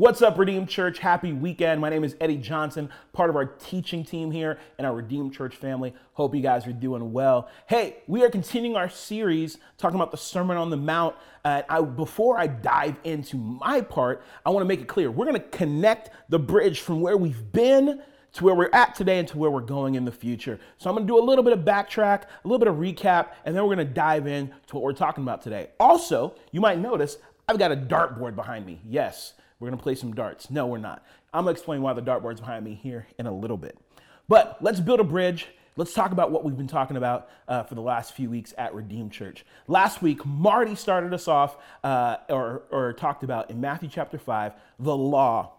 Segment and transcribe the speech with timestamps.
[0.00, 0.98] What's up, Redeemed Church?
[0.98, 1.78] Happy weekend.
[1.78, 5.54] My name is Eddie Johnson, part of our teaching team here in our Redeemed Church
[5.54, 5.92] family.
[6.14, 7.50] Hope you guys are doing well.
[7.66, 11.16] Hey, we are continuing our series talking about the Sermon on the Mount.
[11.44, 15.26] Uh, I, before I dive into my part, I want to make it clear we're
[15.26, 18.00] going to connect the bridge from where we've been
[18.32, 20.58] to where we're at today and to where we're going in the future.
[20.78, 23.32] So I'm going to do a little bit of backtrack, a little bit of recap,
[23.44, 25.68] and then we're going to dive in to what we're talking about today.
[25.78, 28.80] Also, you might notice I've got a dartboard behind me.
[28.88, 30.50] Yes, we're to play some darts.
[30.50, 31.04] No, we're not.
[31.32, 33.78] I'm to explain why the dartboard's behind me here in a little bit.
[34.26, 35.48] But let's build a bridge.
[35.76, 38.74] Let's talk about what we've been talking about uh, for the last few weeks at
[38.74, 39.44] Redeemed Church.
[39.68, 44.52] Last week, Marty started us off uh, or, or talked about in Matthew chapter 5
[44.78, 45.52] the law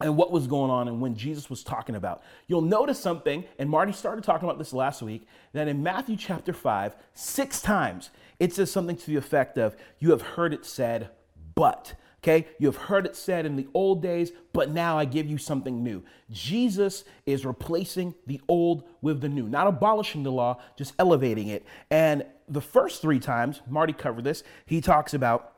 [0.00, 2.22] and what was going on and when Jesus was talking about.
[2.48, 6.52] You'll notice something, and Marty started talking about this last week, that in Matthew chapter
[6.52, 11.10] 5, six times it says something to the effect of, You have heard it said,
[11.54, 11.94] but.
[12.26, 15.38] Okay, you have heard it said in the old days, but now I give you
[15.38, 16.02] something new.
[16.28, 21.64] Jesus is replacing the old with the new, not abolishing the law, just elevating it.
[21.88, 25.52] And the first three times, Marty covered this, he talks about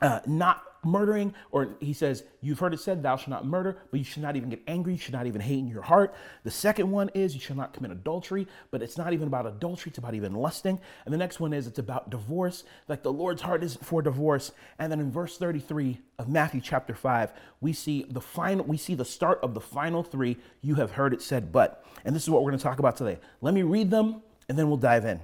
[0.00, 3.98] uh, not murdering, or he says, You've heard it said, Thou shalt not murder, but
[3.98, 4.92] you should not even get angry.
[4.94, 6.14] You should not even hate in your heart.
[6.44, 9.90] The second one is, You shall not commit adultery, but it's not even about adultery,
[9.90, 10.80] it's about even lusting.
[11.04, 14.52] And the next one is, It's about divorce, like the Lord's heart is for divorce.
[14.78, 18.94] And then in verse 33 of Matthew chapter 5, we see the final, we see
[18.94, 20.36] the start of the final three.
[20.62, 21.84] You have heard it said, but.
[22.04, 23.18] And this is what we're to talk about today.
[23.40, 25.20] Let me read them, and then we'll dive in.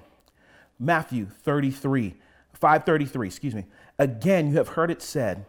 [0.79, 2.15] Matthew 33,
[2.55, 3.67] 533, excuse me.
[3.99, 5.45] Again, you have heard it said,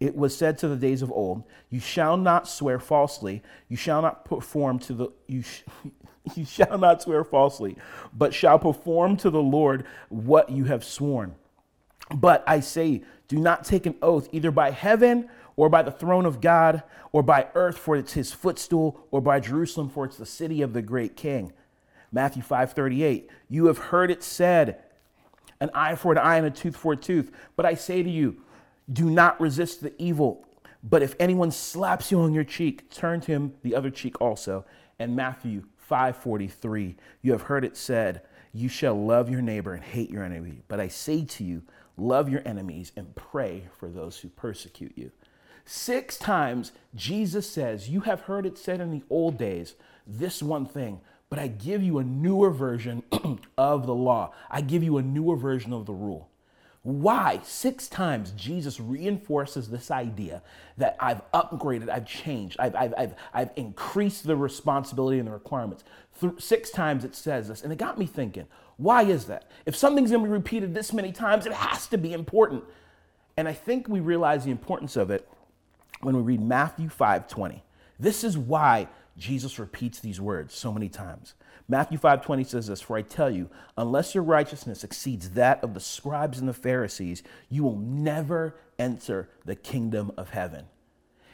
[0.00, 4.02] it was said to the days of old, You shall not swear falsely, you shall
[4.02, 5.62] not perform to the you, sh-
[6.34, 7.76] you shall not swear falsely,
[8.12, 11.34] but shall perform to the Lord what you have sworn.
[12.14, 16.26] But I say, do not take an oath either by heaven or by the throne
[16.26, 20.26] of God or by earth for it's his footstool or by Jerusalem for it's the
[20.26, 21.52] city of the great king.
[22.12, 24.82] Matthew 5:38 You have heard it said
[25.60, 28.10] an eye for an eye and a tooth for a tooth but I say to
[28.10, 28.42] you
[28.92, 30.46] do not resist the evil,
[30.82, 34.64] but if anyone slaps you on your cheek, turn to him the other cheek also.
[34.98, 38.22] And Matthew 5:43, you have heard it said,
[38.54, 40.62] you shall love your neighbor and hate your enemy.
[40.68, 41.62] But I say to you,
[41.96, 45.10] love your enemies and pray for those who persecute you.
[45.64, 49.74] Six times Jesus says, You have heard it said in the old days,
[50.06, 53.02] this one thing, but I give you a newer version
[53.58, 54.32] of the law.
[54.48, 56.28] I give you a newer version of the rule.
[56.84, 57.40] Why?
[57.42, 60.42] Six times Jesus reinforces this idea
[60.76, 65.82] that I've upgraded, I've changed, I've, I've, I've, I've increased the responsibility and the requirements.
[66.20, 68.46] Th- six times it says this, and it got me thinking,
[68.76, 69.50] why is that?
[69.64, 72.64] If something's gonna be repeated this many times, it has to be important.
[73.38, 75.26] And I think we realize the importance of it
[76.02, 77.64] when we read Matthew 5 20.
[77.98, 81.32] This is why Jesus repeats these words so many times.
[81.66, 85.80] Matthew 5:20 says this, "For I tell you, unless your righteousness exceeds that of the
[85.80, 90.66] scribes and the Pharisees, you will never enter the kingdom of heaven."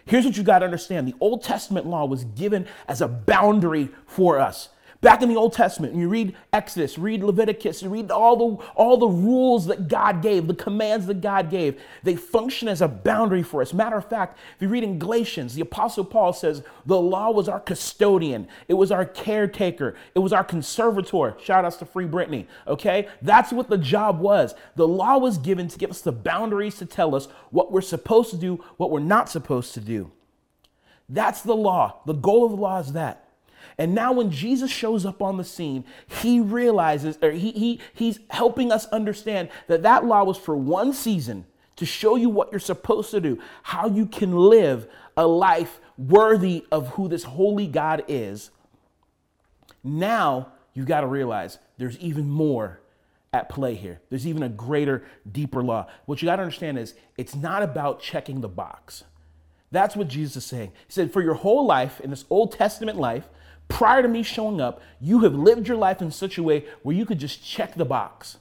[0.05, 1.07] Here's what you got to understand.
[1.07, 4.71] The Old Testament law was given as a boundary for us.
[5.03, 8.65] Back in the Old Testament, when you read Exodus, read Leviticus, you read all the,
[8.75, 12.89] all the rules that God gave, the commands that God gave, they function as a
[12.89, 13.73] boundary for us.
[13.73, 17.49] Matter of fact, if you read in Galatians, the Apostle Paul says the law was
[17.49, 21.35] our custodian, it was our caretaker, it was our conservator.
[21.43, 23.09] Shout outs to Free Britney, okay?
[23.23, 24.55] That's what the job was.
[24.77, 28.33] The law was given to give us the boundaries to tell us what we're supposed
[28.33, 30.13] to do, what we're not supposed to do.
[31.09, 32.03] That's the law.
[32.05, 33.30] The goal of the law is that.
[33.81, 35.87] And now when Jesus shows up on the scene,
[36.21, 40.93] he realizes, or he, he, he's helping us understand that that law was for one
[40.93, 41.47] season
[41.77, 44.87] to show you what you're supposed to do, how you can live
[45.17, 48.51] a life worthy of who this holy God is.
[49.83, 52.81] Now you've got to realize there's even more
[53.33, 54.03] at play here.
[54.11, 55.87] There's even a greater, deeper law.
[56.05, 59.05] What you got to understand is it's not about checking the box.
[59.71, 60.73] That's what Jesus is saying.
[60.87, 63.27] He said, for your whole life, in this Old Testament life,
[63.71, 66.95] prior to me showing up, you have lived your life in such a way where
[66.95, 68.37] you could just check the box.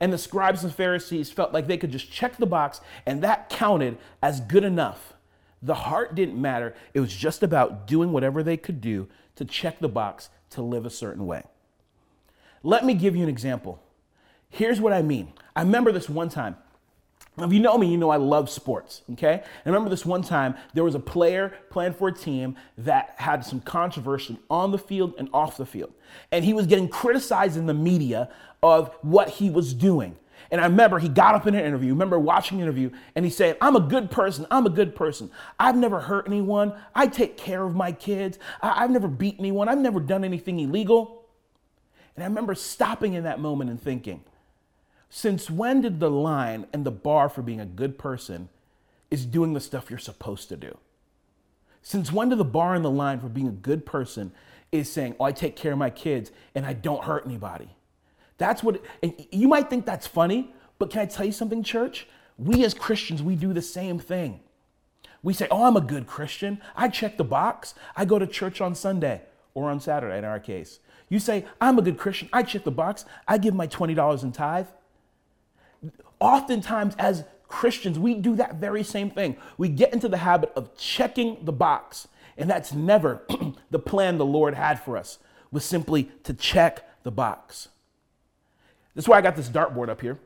[0.00, 3.50] And the scribes and Pharisees felt like they could just check the box and that
[3.50, 5.14] counted as good enough.
[5.60, 6.74] The heart didn't matter.
[6.94, 10.86] It was just about doing whatever they could do to check the box to live
[10.86, 11.42] a certain way.
[12.62, 13.82] Let me give you an example.
[14.48, 15.32] Here's what I mean.
[15.54, 16.56] I remember this one time.
[17.40, 19.34] If you know me, you know I love sports, okay?
[19.34, 23.14] And I remember this one time there was a player playing for a team that
[23.16, 25.92] had some controversy on the field and off the field.
[26.32, 28.30] And he was getting criticized in the media
[28.62, 30.16] of what he was doing.
[30.50, 33.30] And I remember he got up in an interview, remember watching an interview, and he
[33.30, 34.46] said, I'm a good person.
[34.50, 35.30] I'm a good person.
[35.58, 36.74] I've never hurt anyone.
[36.94, 38.38] I take care of my kids.
[38.62, 39.68] I- have never beat anyone.
[39.68, 41.26] I've never done anything illegal.
[42.16, 44.24] And I remember stopping in that moment and thinking,
[45.10, 48.48] since when did the line and the bar for being a good person
[49.10, 50.76] is doing the stuff you're supposed to do?
[51.82, 54.32] Since when did the bar and the line for being a good person
[54.70, 57.70] is saying, oh, I take care of my kids and I don't hurt anybody?
[58.36, 62.06] That's what, and you might think that's funny, but can I tell you something, church?
[62.36, 64.40] We as Christians, we do the same thing.
[65.22, 66.60] We say, oh, I'm a good Christian.
[66.76, 67.74] I check the box.
[67.96, 69.22] I go to church on Sunday
[69.54, 70.78] or on Saturday in our case.
[71.08, 72.28] You say, I'm a good Christian.
[72.32, 73.04] I check the box.
[73.26, 74.66] I give my $20 in tithe.
[76.20, 79.36] Oftentimes, as Christians, we do that very same thing.
[79.56, 83.22] We get into the habit of checking the box, and that's never
[83.70, 85.18] the plan the Lord had for us,
[85.50, 87.68] was simply to check the box.
[88.94, 90.18] That's why I got this dartboard up here.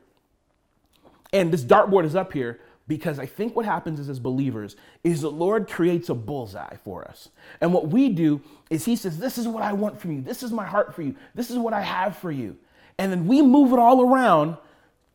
[1.31, 5.21] And this dartboard is up here because I think what happens is as believers is
[5.21, 7.29] the Lord creates a bullseye for us.
[7.61, 10.21] And what we do is he says, this is what I want from you.
[10.21, 11.15] This is my heart for you.
[11.33, 12.57] This is what I have for you.
[12.97, 14.57] And then we move it all around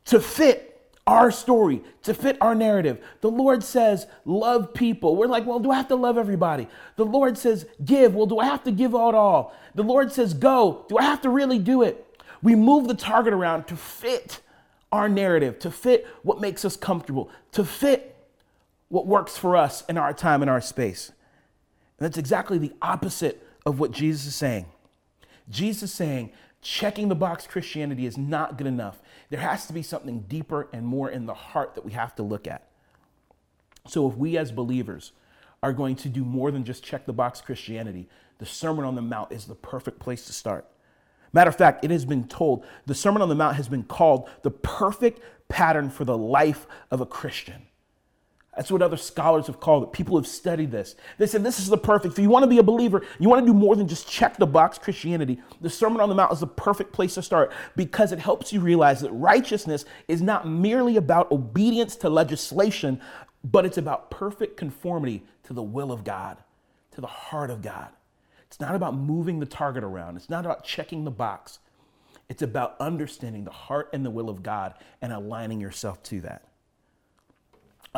[0.07, 0.68] to fit
[1.09, 3.03] our story, to fit our narrative.
[3.23, 5.17] The Lord says, love people.
[5.17, 6.69] We're like, well, do I have to love everybody?
[6.97, 8.15] The Lord says, give.
[8.15, 9.55] Well, do I have to give out all?
[9.75, 10.85] The Lord says, go.
[10.91, 12.05] Do I have to really do it?
[12.43, 14.41] We move the target around to fit
[14.93, 18.15] our narrative, to fit what makes us comfortable, to fit
[18.89, 21.09] what works for us in our time and our space.
[21.09, 24.67] And that's exactly the opposite of what Jesus is saying.
[25.49, 29.01] Jesus is saying checking the box Christianity is not good enough.
[29.31, 32.23] There has to be something deeper and more in the heart that we have to
[32.23, 32.69] look at.
[33.87, 35.13] So if we as believers
[35.63, 38.09] are going to do more than just check the box Christianity,
[38.39, 40.67] the Sermon on the Mount is the perfect place to start.
[41.33, 44.29] Matter of fact, it has been told, the Sermon on the Mount has been called
[44.43, 47.68] the perfect pattern for the life of a Christian.
[48.59, 49.93] That's what other scholars have called it.
[49.93, 50.97] People have studied this.
[51.17, 52.15] They said this is the perfect.
[52.15, 54.37] If you want to be a believer, you want to do more than just check
[54.37, 55.41] the box Christianity.
[55.61, 58.59] The Sermon on the Mount is the perfect place to start because it helps you
[58.59, 63.01] realize that righteousness is not merely about obedience to legislation,
[63.45, 66.39] but it's about perfect conformity to the will of God,
[66.91, 67.91] to the heart of God.
[68.49, 71.61] It's not about moving the target around, it's not about checking the box.
[72.29, 76.48] It's about understanding the heart and the will of God and aligning yourself to that.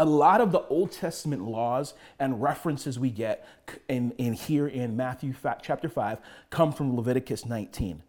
[0.01, 3.47] A lot of the Old Testament laws and references we get
[3.87, 6.19] in, in here in Matthew chapter 5
[6.49, 8.03] come from Leviticus 19.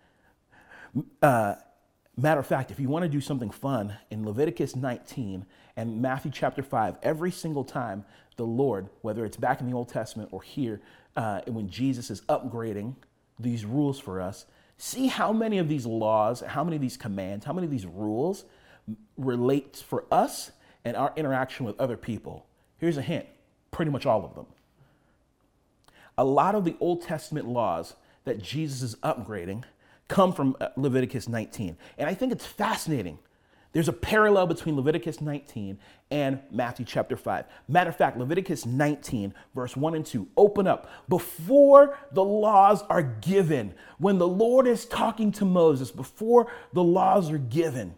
[1.21, 1.55] Uh,
[2.15, 5.45] matter of fact, if you want to do something fun, in Leviticus 19
[5.75, 8.05] and Matthew chapter 5, every single time
[8.37, 10.79] the Lord, whether it's back in the Old Testament or here,
[11.17, 12.95] uh, when Jesus is upgrading
[13.37, 14.45] these rules for us,
[14.77, 17.85] see how many of these laws, how many of these commands, how many of these
[17.85, 18.45] rules
[19.17, 20.51] relate for us
[20.83, 22.45] and our interaction with other people.
[22.77, 23.25] Here's a hint
[23.71, 24.45] pretty much all of them.
[26.17, 27.95] A lot of the Old Testament laws
[28.25, 29.63] that Jesus is upgrading
[30.09, 31.77] come from uh, Leviticus 19.
[31.97, 33.17] And I think it's fascinating
[33.73, 35.77] there's a parallel between Leviticus 19
[36.09, 37.45] and Matthew chapter 5.
[37.69, 40.89] Matter of fact, Leviticus 19, verse 1 and 2, open up.
[41.07, 47.31] Before the laws are given, when the Lord is talking to Moses, before the laws
[47.31, 47.95] are given,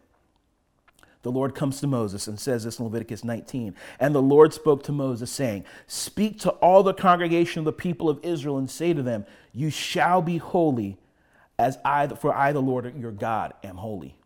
[1.23, 3.75] the Lord comes to Moses and says this in Leviticus 19.
[3.99, 8.09] And the Lord spoke to Moses, saying, Speak to all the congregation of the people
[8.09, 10.97] of Israel and say to them, You shall be holy,
[11.57, 14.17] as I, for I, the Lord your God, am holy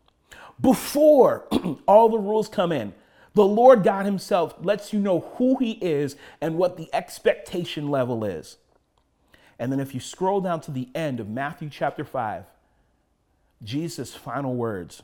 [0.60, 1.46] before
[1.86, 2.92] all the rules come in.
[3.34, 8.24] The Lord God Himself lets you know who He is and what the expectation level
[8.24, 8.56] is.
[9.58, 12.44] And then if you scroll down to the end of Matthew chapter 5,
[13.62, 15.02] Jesus' final words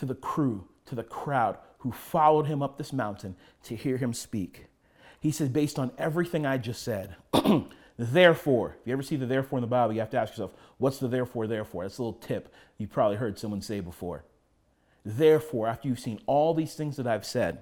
[0.00, 4.14] to the crew, to the crowd who followed him up this mountain to hear him
[4.14, 4.66] speak.
[5.20, 7.16] He says, based on everything I just said,
[7.98, 10.54] Therefore, if you ever see the therefore in the Bible, you have to ask yourself,
[10.78, 11.84] what's the therefore, therefore?
[11.84, 14.24] That's a little tip you've probably heard someone say before.
[15.04, 17.58] Therefore, after you've seen all these things that I've said,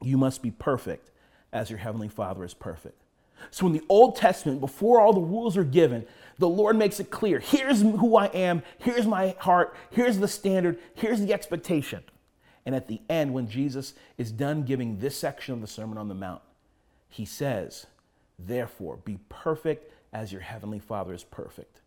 [0.00, 1.10] you must be perfect
[1.52, 3.02] as your heavenly Father is perfect.
[3.50, 6.06] So in the Old Testament, before all the rules are given,
[6.38, 10.78] the Lord makes it clear here's who I am, here's my heart, here's the standard,
[10.94, 12.02] here's the expectation.
[12.64, 16.08] And at the end, when Jesus is done giving this section of the Sermon on
[16.08, 16.42] the Mount,
[17.08, 17.86] he says,
[18.38, 21.80] Therefore, be perfect as your heavenly Father is perfect.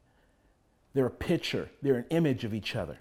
[0.94, 2.98] They're a picture, they're an image of each other.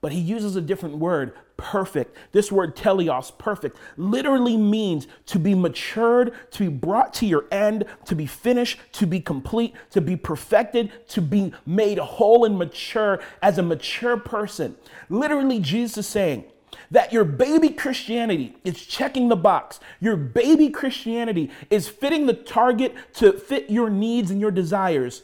[0.00, 2.16] But he uses a different word, perfect.
[2.32, 7.84] This word teleos, perfect, literally means to be matured, to be brought to your end,
[8.04, 13.20] to be finished, to be complete, to be perfected, to be made whole and mature
[13.42, 14.76] as a mature person.
[15.08, 16.44] Literally, Jesus is saying,
[16.90, 19.80] that your baby Christianity is checking the box.
[20.00, 25.22] Your baby Christianity is fitting the target to fit your needs and your desires.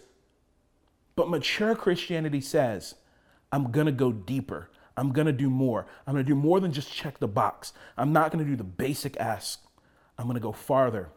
[1.15, 2.95] But mature Christianity says,
[3.53, 4.71] I'm to go deeper.
[4.97, 5.87] I'm to do more.
[6.07, 7.73] I'm to do more than just check the box.
[7.97, 9.63] I'm not to do the basic ask.
[10.19, 11.11] I'm to go farther.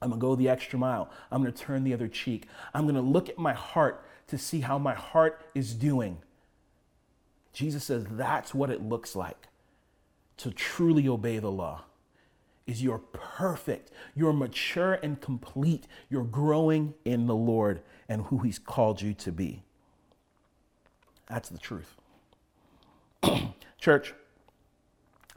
[0.00, 1.10] I'm to go the extra mile.
[1.30, 2.46] I'm to turn the other cheek.
[2.74, 6.18] I'm to look at my heart to see how my heart is doing.
[7.52, 9.48] Jesus says that's what it looks like
[10.36, 11.84] to truly obey the law.
[12.66, 18.58] Is you're perfect, you're mature and complete, you're growing in the Lord and who He's
[18.58, 19.62] called you to be.
[21.28, 21.96] That's the truth.
[23.78, 24.14] Church,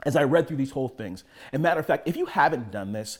[0.04, 2.92] as I read through these whole things, and matter of fact, if you haven't done
[2.92, 3.18] this,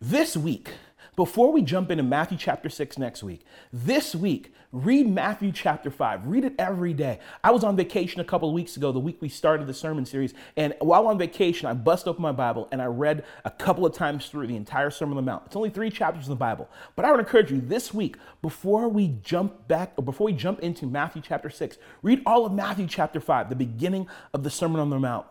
[0.00, 0.70] this week,
[1.14, 6.26] before we jump into Matthew chapter 6 next week, this week, read Matthew chapter 5.
[6.26, 7.18] Read it every day.
[7.44, 10.06] I was on vacation a couple of weeks ago, the week we started the sermon
[10.06, 10.32] series.
[10.56, 13.92] And while on vacation, I bust open my Bible and I read a couple of
[13.92, 15.42] times through the entire Sermon on the Mount.
[15.44, 16.70] It's only three chapters in the Bible.
[16.96, 20.60] But I would encourage you this week, before we jump back or before we jump
[20.60, 24.80] into Matthew chapter 6, read all of Matthew chapter 5, the beginning of the Sermon
[24.80, 25.26] on the Mount.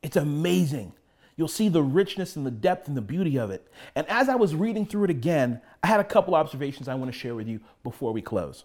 [0.00, 0.92] It's amazing
[1.40, 3.66] you'll see the richness and the depth and the beauty of it.
[3.94, 7.10] And as I was reading through it again, I had a couple observations I want
[7.10, 8.64] to share with you before we close.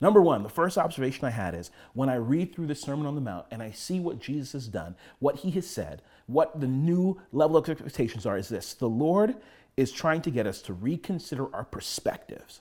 [0.00, 3.16] Number one, the first observation I had is when I read through the Sermon on
[3.16, 6.68] the Mount and I see what Jesus has done, what he has said, what the
[6.68, 9.34] new level of expectations are, is this the Lord
[9.76, 12.60] is trying to get us to reconsider our perspectives.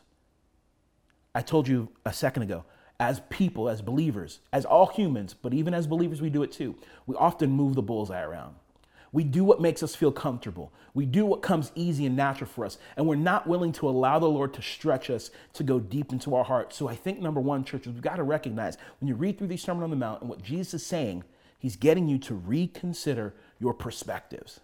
[1.36, 2.66] I told you a second ago,
[3.00, 6.76] as people, as believers, as all humans, but even as believers, we do it too.
[7.06, 8.56] We often move the bullseye around.
[9.14, 10.72] We do what makes us feel comfortable.
[10.94, 12.78] We do what comes easy and natural for us.
[12.96, 16.34] And we're not willing to allow the Lord to stretch us to go deep into
[16.34, 16.74] our heart.
[16.74, 19.58] So I think number one, churches, we've got to recognize when you read through the
[19.58, 21.24] Sermon on the Mount and what Jesus is saying,
[21.60, 24.62] he's getting you to reconsider your perspectives.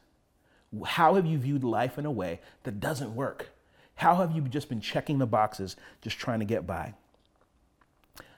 [0.85, 3.49] How have you viewed life in a way that doesn't work?
[3.95, 6.93] How have you just been checking the boxes, just trying to get by?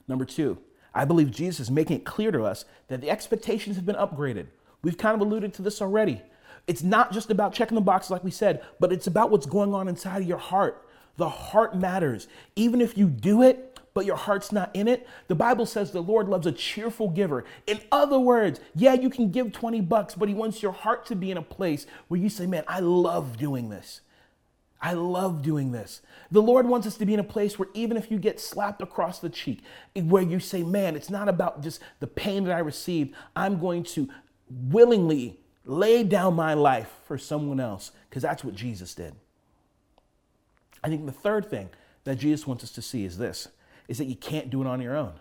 [0.08, 0.58] Number two,
[0.94, 4.48] I believe Jesus is making it clear to us that the expectations have been upgraded.
[4.82, 6.22] We've kind of alluded to this already.
[6.68, 9.74] It's not just about checking the boxes, like we said, but it's about what's going
[9.74, 10.88] on inside of your heart.
[11.18, 12.28] The heart matters.
[12.56, 16.02] Even if you do it, but your heart's not in it, the Bible says the
[16.02, 17.44] Lord loves a cheerful giver.
[17.68, 21.16] In other words, yeah, you can give 20 bucks, but He wants your heart to
[21.16, 24.02] be in a place where you say, man, I love doing this.
[24.82, 26.02] I love doing this.
[26.32, 28.82] The Lord wants us to be in a place where even if you get slapped
[28.82, 29.62] across the cheek,
[29.94, 33.14] where you say, man, it's not about just the pain that I received.
[33.36, 34.08] I'm going to
[34.50, 39.16] willingly lay down my life for someone else because that's what Jesus did.
[40.84, 41.70] I think the third thing
[42.06, 43.50] that Jesus wants us to see is this
[43.88, 45.14] is that you can't do it on your own.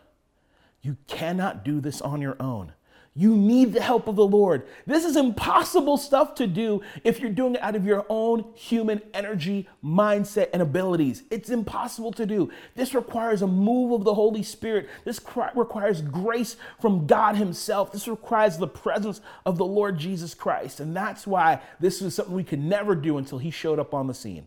[0.82, 2.72] You cannot do this on your own.
[3.18, 4.64] You need the help of the Lord.
[4.86, 9.02] This is impossible stuff to do if you're doing it out of your own human
[9.12, 11.24] energy, mindset, and abilities.
[11.28, 12.52] It's impossible to do.
[12.76, 14.88] This requires a move of the Holy Spirit.
[15.04, 15.20] This
[15.56, 17.90] requires grace from God Himself.
[17.90, 20.78] This requires the presence of the Lord Jesus Christ.
[20.78, 24.06] And that's why this is something we could never do until He showed up on
[24.06, 24.46] the scene.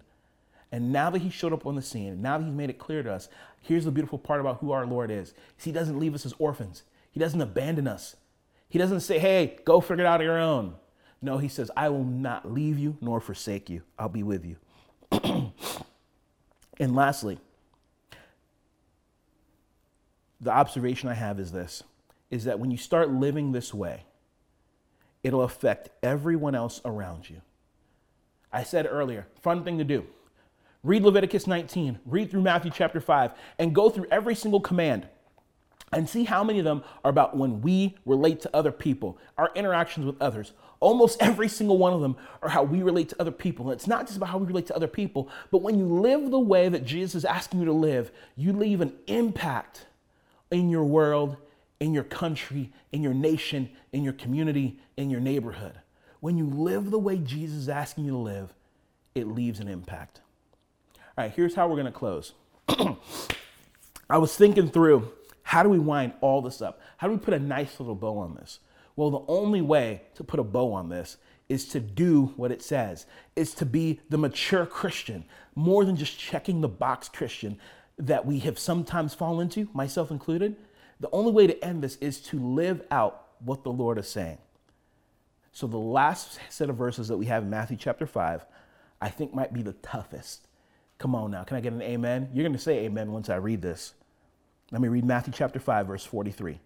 [0.71, 3.03] And now that He showed up on the scene, now that He's made it clear
[3.03, 3.27] to us,
[3.59, 5.33] here's the beautiful part about who our Lord is.
[5.57, 8.15] He doesn't leave us as orphans, He doesn't abandon us.
[8.71, 10.75] He doesn't say, hey, go figure it out on your own.
[11.21, 13.81] No, he says, I will not leave you nor forsake you.
[13.99, 14.55] I'll be with you.
[16.79, 17.37] and lastly,
[20.39, 21.83] the observation I have is this
[22.31, 24.05] is that when you start living this way,
[25.21, 27.41] it'll affect everyone else around you.
[28.53, 30.05] I said earlier, fun thing to do.
[30.81, 35.07] Read Leviticus 19, read through Matthew chapter 5, and go through every single command
[35.91, 39.51] and see how many of them are about when we relate to other people, our
[39.55, 40.53] interactions with others.
[40.79, 43.65] Almost every single one of them are how we relate to other people.
[43.69, 46.31] And it's not just about how we relate to other people, but when you live
[46.31, 49.85] the way that Jesus is asking you to live, you leave an impact
[50.49, 51.37] in your world,
[51.79, 55.79] in your country, in your nation, in your community, in your neighborhood.
[56.19, 58.53] When you live the way Jesus is asking you to live,
[59.15, 60.21] it leaves an impact.
[61.17, 62.33] All right, here's how we're to close.
[64.09, 65.11] I was thinking through
[65.43, 66.79] how do we wind all this up?
[66.97, 68.59] How do we put a nice little bow on this?
[68.95, 71.17] Well, the only way to put a bow on this
[71.49, 73.05] is to do what it says,
[73.35, 77.57] is to be the mature Christian, more than just checking the box Christian
[77.97, 80.55] that we have sometimes fallen into, myself included.
[81.01, 84.37] The only way to end this is to live out what the Lord is saying.
[85.51, 88.45] So, the last set of verses that we have in Matthew chapter 5,
[89.01, 90.47] I think might be the toughest.
[90.99, 91.43] Come on now.
[91.43, 92.29] Can I get an amen?
[92.33, 93.93] You're going to say amen once I read this.
[94.71, 96.59] Let me read Matthew chapter 5, verse 43.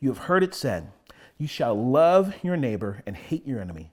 [0.00, 0.90] You have heard it said,
[1.38, 3.92] You shall love your neighbor and hate your enemy.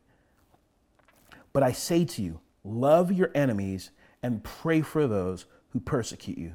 [1.53, 3.91] But I say to you, love your enemies
[4.23, 6.53] and pray for those who persecute you,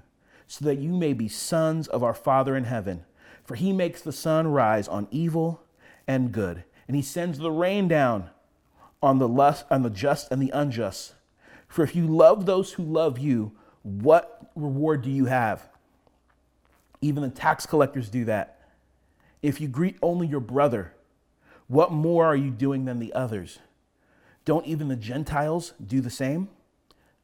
[0.48, 3.04] so that you may be sons of our Father in heaven.
[3.44, 5.62] For he makes the sun rise on evil
[6.08, 8.30] and good, and he sends the rain down
[9.00, 11.14] on the lust on the just and the unjust.
[11.68, 15.68] For if you love those who love you, what reward do you have?
[17.00, 18.60] Even the tax collectors do that.
[19.42, 20.92] If you greet only your brother,
[21.68, 23.58] what more are you doing than the others?
[24.44, 26.48] Don't even the Gentiles do the same?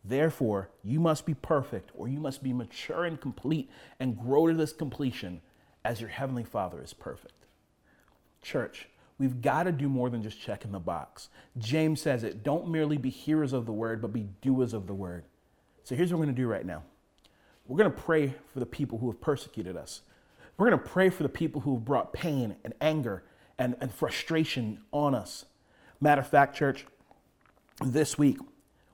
[0.05, 4.55] Therefore, you must be perfect, or you must be mature and complete and grow to
[4.55, 5.41] this completion
[5.85, 7.47] as your heavenly Father is perfect.
[8.43, 8.89] Church,
[9.19, 11.29] we've got to do more than just check in the box.
[11.57, 14.95] James says it don't merely be hearers of the word, but be doers of the
[14.95, 15.25] word.
[15.85, 16.83] So here's what we're going to do right now
[17.67, 20.03] we're going to pray for the people who have persecuted us.
[20.57, 23.25] We're going to pray for the people who have brought pain and anger
[23.59, 25.45] and, and frustration on us.
[26.01, 26.85] Matter of fact, church,
[27.85, 28.39] this week,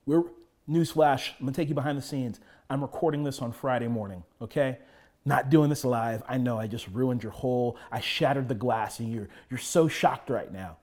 [0.06, 0.24] we're
[0.68, 2.40] newsflash, I'm gonna take you behind the scenes.
[2.70, 4.78] I'm recording this on Friday morning, okay?
[5.24, 6.22] Not doing this live.
[6.28, 9.88] I know I just ruined your whole, I shattered the glass and you're you're so
[9.88, 10.76] shocked right now.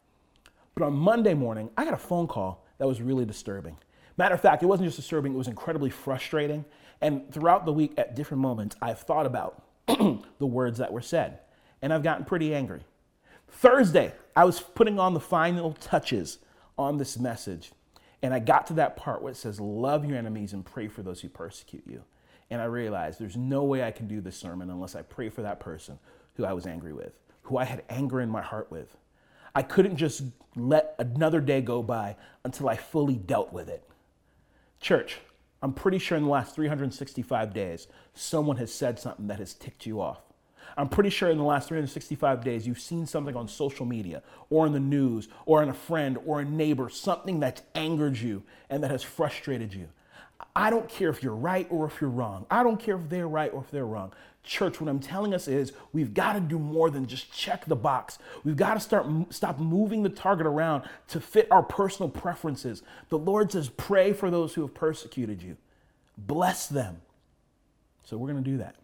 [0.74, 3.78] But on Monday morning, I got a phone call that was really disturbing.
[4.18, 6.66] Matter of fact, it wasn't just disturbing, it was incredibly frustrating.
[7.02, 11.40] And throughout the week, at different moments, I've thought about the words that were said,
[11.82, 12.82] and I've gotten pretty angry.
[13.48, 16.40] Thursday, I was putting on the final touches
[16.78, 17.72] on this message,
[18.22, 21.04] and I got to that part where it says, Love your enemies and pray for
[21.04, 22.04] those who persecute you.
[22.50, 25.42] And I realized there's no way I can do this sermon unless I pray for
[25.42, 26.00] that person
[26.36, 28.96] who I was angry with, who I had anger in my heart with.
[29.54, 30.24] I couldn't just
[30.56, 33.84] let another day go by until I fully dealt with it.
[34.82, 35.18] Church,
[35.66, 39.88] I'm pretty sure in the last 365 days, someone has said something that has ticked
[39.88, 40.20] you off.
[40.78, 44.68] I'm pretty sure in the last 365 days, you've seen something on social media or
[44.68, 48.84] in the news or in a friend or a neighbor, something that's angered you and
[48.84, 49.88] that has frustrated you.
[50.56, 52.46] I don't care if you're right or if you're wrong.
[52.52, 54.14] I don't care if they're right or if they're wrong.
[54.46, 57.76] Church, what I'm telling us is we've got to do more than just check the
[57.76, 58.20] box.
[58.44, 62.84] We've got to start stop moving the target around to fit our personal preferences.
[63.10, 65.58] The Lord says, "Pray for those who have persecuted you.
[66.18, 67.02] Bless them."
[68.04, 68.76] So we're going to do that.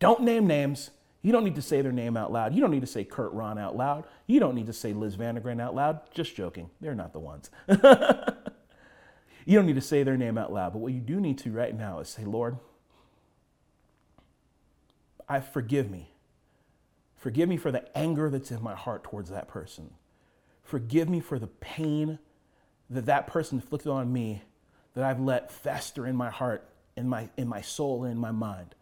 [0.00, 0.90] Don't name names.
[1.22, 2.54] You don't need to say their name out loud.
[2.54, 4.04] You don't need to say Kurt Ron out loud.
[4.26, 6.00] You don't need to say Liz Vandergren out loud.
[6.12, 6.68] Just joking.
[6.82, 7.50] They're not the ones.
[9.46, 10.74] you don't need to say their name out loud.
[10.74, 12.58] But what you do need to right now is say, Lord,
[15.28, 16.10] I forgive me.
[17.16, 19.90] Forgive me for the anger that's in my heart towards that person.
[20.62, 22.18] Forgive me for the pain
[22.90, 24.42] that that person inflicted on me
[24.94, 28.30] that I've let fester in my heart, in my, in my soul, and in my
[28.30, 28.74] mind.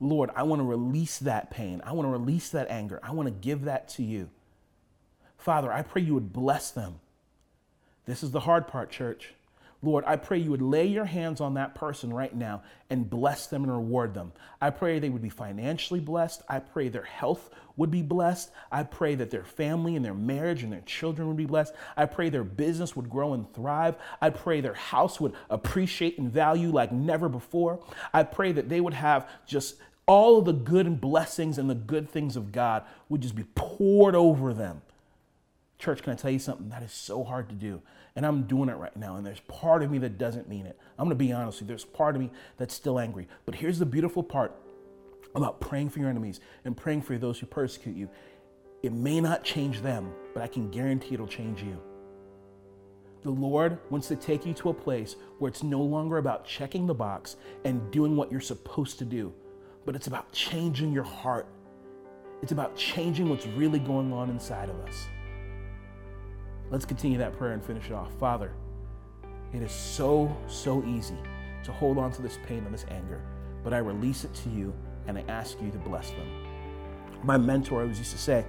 [0.00, 1.80] Lord, I want to release that pain.
[1.84, 3.00] I want to release that anger.
[3.02, 4.30] I want to give that to you.
[5.36, 7.00] Father, I pray you would bless them.
[8.06, 9.34] This is the hard part, church.
[9.80, 13.46] Lord, I pray you would lay your hands on that person right now and bless
[13.46, 14.32] them and reward them.
[14.60, 16.42] I pray they would be financially blessed.
[16.48, 18.50] I pray their health would be blessed.
[18.72, 21.74] I pray that their family and their marriage and their children would be blessed.
[21.96, 23.94] I pray their business would grow and thrive.
[24.20, 27.78] I pray their house would appreciate and value like never before.
[28.12, 31.74] I pray that they would have just all of the good and blessings and the
[31.76, 34.82] good things of God would just be poured over them.
[35.78, 36.70] Church, can I tell you something?
[36.70, 37.80] That is so hard to do.
[38.18, 39.14] And I'm doing it right now.
[39.14, 40.76] And there's part of me that doesn't mean it.
[40.98, 41.76] I'm to be honest with you.
[41.76, 43.28] There's part of me that's still angry.
[43.46, 44.56] But here's the beautiful part
[45.36, 48.10] about praying for your enemies and praying for those who persecute you.
[48.82, 51.80] It may not change them, but I can guarantee it'll change you.
[53.22, 56.88] The Lord wants to take you to a place where it's no longer about checking
[56.88, 59.32] the box and doing what you're supposed to do,
[59.86, 61.46] but it's about changing your heart.
[62.42, 65.06] It's about changing what's really going on inside of us.
[66.70, 68.12] Let's continue that prayer and finish it off.
[68.18, 68.52] Father,
[69.54, 71.16] it is so, so easy
[71.64, 73.22] to hold on to this pain and this anger,
[73.64, 74.74] but I release it to you
[75.06, 76.28] and I ask you to bless them.
[77.24, 78.44] My mentor always used to say,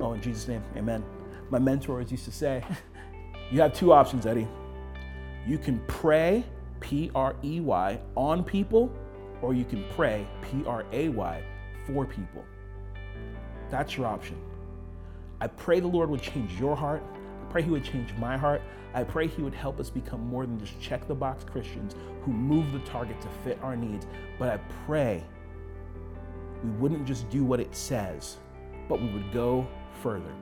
[0.00, 1.04] Oh, in Jesus' name, amen.
[1.50, 2.64] My mentor always used to say,
[3.50, 4.46] You have two options, Eddie.
[5.46, 6.44] You can pray,
[6.80, 8.92] P R E Y, on people,
[9.42, 11.42] or you can pray, P R A Y,
[11.86, 12.44] for people.
[13.70, 14.36] That's your option.
[15.40, 17.02] I pray the Lord would change your heart
[17.50, 18.62] pray He would change my heart.
[18.94, 22.32] I pray He would help us become more than just check the box Christians who
[22.32, 24.06] move the target to fit our needs.
[24.38, 24.56] But I
[24.86, 25.24] pray
[26.64, 28.38] we wouldn't just do what it says,
[28.88, 29.66] but we would go
[30.02, 30.32] further.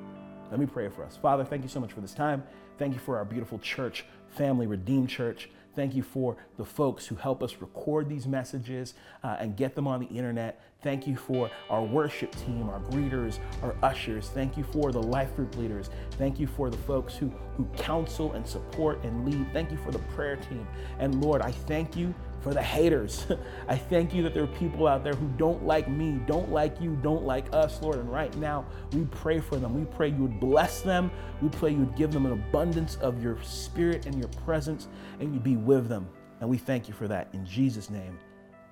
[0.51, 1.17] Let me pray for us.
[1.17, 2.43] Father, thank you so much for this time.
[2.79, 5.51] Thank you for our beautiful church, family, Redeemed Church.
[5.77, 9.87] Thank you for the folks who help us record these messages uh, and get them
[9.87, 10.61] on the internet.
[10.83, 14.29] Thank you for our worship team, our greeters, our ushers.
[14.29, 15.91] Thank you for the life group leaders.
[16.13, 19.53] Thank you for the folks who, who counsel and support and lead.
[19.53, 20.67] Thank you for the prayer team.
[20.99, 22.15] And Lord, I thank you
[22.47, 23.27] for the haters.
[23.69, 26.81] I thank you that there are people out there who don't like me, don't like
[26.81, 27.97] you, don't like us, Lord.
[27.97, 29.75] And right now, we pray for them.
[29.75, 31.11] We pray you would bless them.
[31.43, 34.87] We pray you would give them an abundance of your spirit and your presence,
[35.19, 36.09] and you'd be with them.
[36.41, 37.27] And we thank you for that.
[37.33, 38.17] In Jesus' name,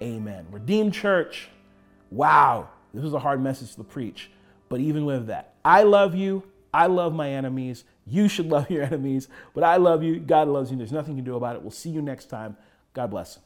[0.01, 0.47] amen.
[0.53, 1.49] Redeemed Church,
[2.13, 4.31] wow, this was a hard message to preach.
[4.69, 6.45] But even with that, I love you.
[6.73, 7.83] I love my enemies.
[8.07, 9.27] You should love your enemies.
[9.53, 10.21] But I love you.
[10.21, 10.77] God loves you.
[10.77, 11.63] There's nothing you can do about it.
[11.63, 12.57] We'll see you next time.
[12.93, 13.41] God bless.